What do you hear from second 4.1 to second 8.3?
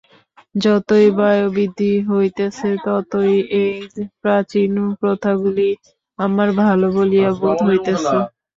প্রাচীন প্রথাগুলি আমার ভাল বলিয়া বোধ হইতেছে।